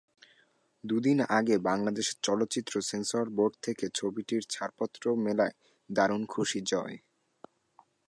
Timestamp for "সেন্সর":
2.81-3.25